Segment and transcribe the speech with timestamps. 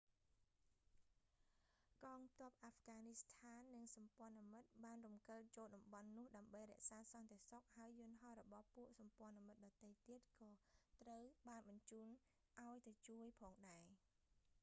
[2.03, 10.51] កងទ័ពអាហ្វហ្គនីស្ថាន និងសម្ព័ន្ថមិត្តបានរំកិលចូលតំបន់នោះដើម្បីរក្សាសន្តិសុខ ហើយយន្តហោះរបស់ពួកសម្ព័ន្ធមិត្តដទៃទៀតក៏
[11.01, 12.07] ត្រូវបានបញ្ជូន
[12.61, 13.85] ឱ្យទៅជួយផងដែរ